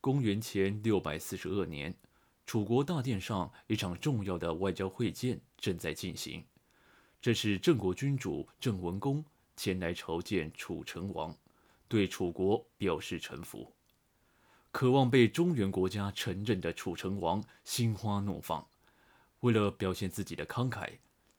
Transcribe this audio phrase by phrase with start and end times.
[0.00, 1.92] 公元前六百四十二年，
[2.46, 6.44] 楚国大殿上一场重要的外交会见正在进行。
[7.20, 9.24] 这是郑国君主郑文公
[9.56, 11.36] 前来朝见楚成王，
[11.88, 13.72] 对楚国表示臣服。
[14.70, 18.64] 渴望被中原国家承认的楚成王心花怒放，
[19.40, 20.92] 为了表现自己的慷慨，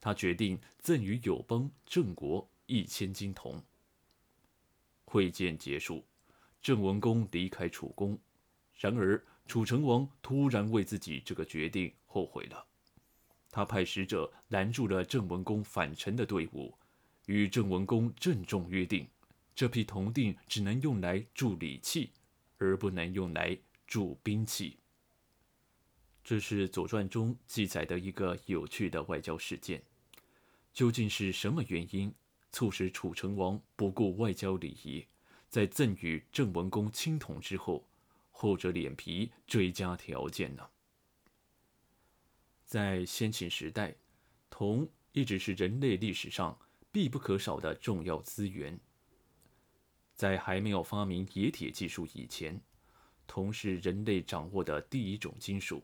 [0.00, 3.60] 他决定赠予友邦郑国一千金铜。
[5.06, 6.04] 会见结束，
[6.62, 8.16] 郑文公离开楚宫。
[8.76, 12.66] 然而，楚成王突然为自己这个决定后悔了。
[13.50, 16.76] 他派使者拦住了郑文公返程的队伍，
[17.26, 19.06] 与郑文公郑重约定：
[19.54, 22.10] 这批铜锭只能用来铸礼器，
[22.58, 23.56] 而不能用来
[23.86, 24.78] 铸兵器。
[26.24, 29.82] 这是《左传》中记载的一个有趣的外交事件。
[30.72, 32.12] 究竟是什么原因
[32.50, 35.06] 促使楚成王不顾外交礼仪，
[35.48, 37.86] 在赠予郑文公青铜之后？
[38.36, 40.68] 后者脸皮追加条件呢？
[42.64, 43.94] 在先秦时代，
[44.50, 46.58] 铜一直是人类历史上
[46.90, 48.78] 必不可少的重要资源。
[50.14, 52.60] 在还没有发明冶铁技术以前，
[53.24, 55.82] 铜是人类掌握的第一种金属。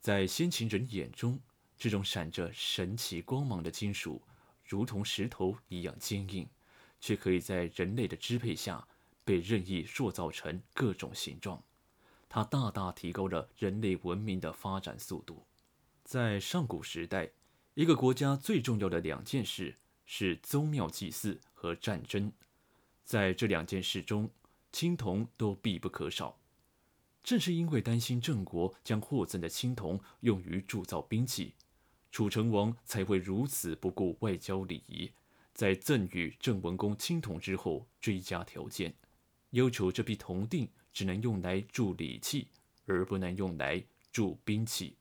[0.00, 1.40] 在先秦人眼中，
[1.76, 4.20] 这种闪着神奇光芒的金属，
[4.64, 6.46] 如同石头一样坚硬，
[7.00, 8.86] 却可以在人类的支配下
[9.24, 11.62] 被任意塑造成各种形状。
[12.28, 15.46] 它大大提高了人类文明的发展速度。
[16.04, 17.30] 在上古时代，
[17.74, 22.32] 一个国家最重要的两件事是宗庙祭祀和战争。
[23.04, 24.30] 在这两件事中，
[24.72, 26.38] 青铜都必不可少。
[27.22, 31.54] 正是因为担心郑国将获赠的青铜用于铸造兵器，
[32.10, 35.12] 楚成王才会如此不顾外交礼仪，
[35.52, 38.94] 在赠予郑文公青铜之后追加条件，
[39.50, 40.70] 要求这批铜锭。
[40.98, 42.48] 只能用来铸礼器，
[42.84, 44.96] 而不能用来铸兵器。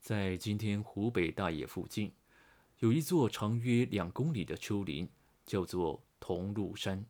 [0.00, 2.12] 在今天湖北大冶附近，
[2.80, 5.08] 有一座长约两公里的丘陵，
[5.44, 7.06] 叫做桐庐山。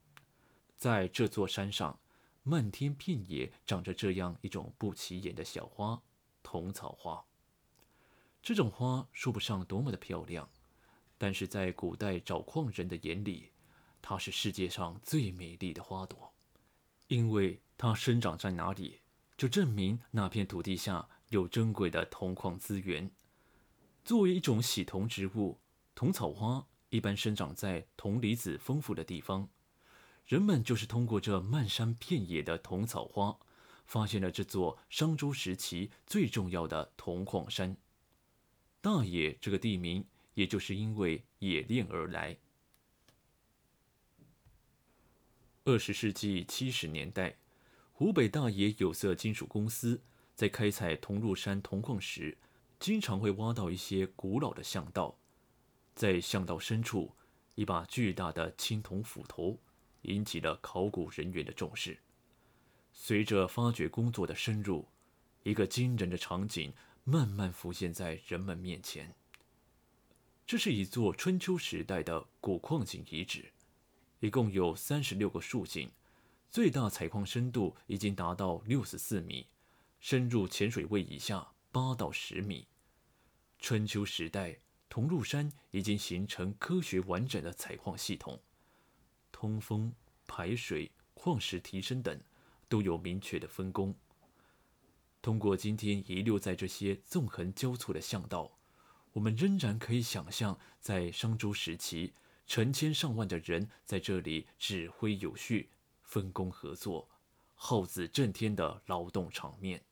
[0.77, 1.99] 在这座山上，
[2.43, 6.03] 漫天遍野长着这样一种不起眼的小花——
[6.45, 7.25] 桐草花。
[8.43, 10.47] 这种花说不上多么的漂亮，
[11.17, 13.53] 但是在古代找矿人的眼里，
[14.03, 16.31] 它是世界上最美丽的花朵。
[17.09, 19.01] 因为它生长在哪里，
[19.37, 23.11] 就证明那片土地下有珍贵的铜矿资源。
[24.05, 25.61] 作为一种喜铜植物，
[25.95, 29.49] 铜草花一般生长在铜离子丰富的地方。
[30.25, 33.39] 人们就是通过这漫山遍野的铜草花，
[33.85, 37.77] 发现了这座商周时期最重要的铜矿山。
[38.81, 42.37] 大冶这个地名，也就是因为冶炼而来。
[45.69, 47.35] 二十世纪七十年代，
[47.93, 50.01] 湖北大冶有色金属公司
[50.37, 52.39] 在开采桐庐山铜矿时，
[52.79, 55.19] 经常会挖到一些古老的巷道。
[55.93, 57.11] 在巷道深处，
[57.57, 59.59] 一把巨大的青铜斧头
[60.03, 61.99] 引起了考古人员的重视。
[62.93, 64.87] 随着发掘工作的深入，
[65.43, 66.73] 一个惊人的场景
[67.03, 69.13] 慢慢浮现在人们面前。
[70.47, 73.51] 这是一座春秋时代的古矿井遗址。
[74.27, 75.89] 一共有三十六个竖井，
[76.51, 79.47] 最大采矿深度已经达到六十四米，
[80.01, 82.67] 深入浅水位以下八到十米。
[83.61, 88.41] 春秋时代，桐庐山已经形成科学完整的采矿系统，
[89.31, 89.95] 通风、
[90.27, 92.21] 排水、矿石提升等
[92.69, 93.95] 都有明确的分工。
[95.23, 98.51] 通过今天遗留在这些纵横交错的巷道，
[99.13, 102.13] 我们仍然可以想象在商周时期。
[102.47, 105.69] 成千上万的人在这里指挥有序、
[106.03, 107.09] 分工合作、
[107.55, 109.83] 号子震天的劳动场面。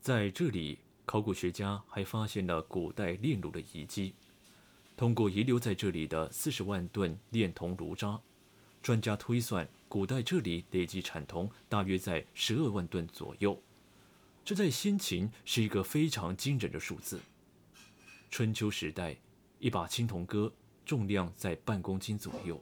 [0.00, 4.14] 在这里，考古学家还发现了古代炼炉的遗迹。
[4.96, 8.20] 通过遗留在这里的四十万吨炼铜炉渣，
[8.82, 13.60] 专家推算，古代这里累计产铜大约在十二万吨左右。
[14.44, 17.20] 这在先秦是一个非常惊人的数字。
[18.32, 19.14] 春秋时代，
[19.58, 20.50] 一把青铜戈
[20.86, 22.58] 重量在半公斤左右，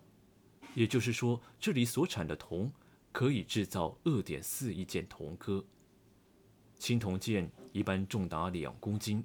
[0.74, 2.72] 也就是说，这里所产的铜
[3.12, 5.64] 可以制造二点四亿件铜戈。
[6.76, 9.22] 青铜剑一般重达两公斤，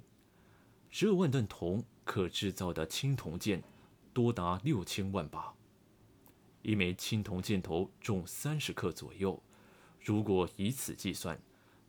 [0.88, 3.60] 十二万吨铜可制造的青铜剑
[4.14, 5.52] 多达六千万把。
[6.62, 9.42] 一枚青铜箭头重三十克左右，
[10.00, 11.36] 如果以此计算，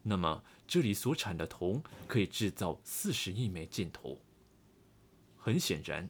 [0.02, 4.18] 那么这里所产的铜可以制造四十亿枚箭头。
[5.48, 6.10] 很显然，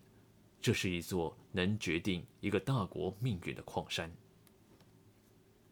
[0.59, 4.11] 这是一座能决定一个大国命运的矿山。